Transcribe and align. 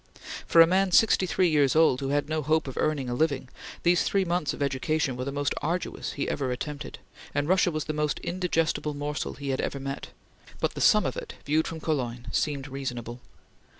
For 0.47 0.61
a 0.61 0.65
man 0.65 0.91
sixty 0.91 1.27
three 1.27 1.47
years 1.49 1.75
old 1.75 1.99
who 1.99 2.09
had 2.09 2.27
no 2.27 2.41
hope 2.41 2.67
of 2.67 2.75
earning 2.75 3.07
a 3.07 3.13
living, 3.13 3.49
these 3.83 4.01
three 4.01 4.25
months 4.25 4.51
of 4.51 4.63
education 4.63 5.15
were 5.15 5.25
the 5.25 5.31
most 5.31 5.53
arduous 5.61 6.13
he 6.13 6.27
ever 6.27 6.51
attempted, 6.51 6.97
and 7.35 7.47
Russia 7.47 7.69
was 7.69 7.83
the 7.83 7.93
most 7.93 8.17
indigestible 8.21 8.95
morsel 8.95 9.35
he 9.35 9.53
ever 9.53 9.79
met; 9.79 10.07
but 10.59 10.73
the 10.73 10.81
sum 10.81 11.05
of 11.05 11.15
it, 11.15 11.35
viewed 11.45 11.67
from 11.67 11.81
Cologne, 11.81 12.25
seemed 12.31 12.67
reasonable. 12.67 13.21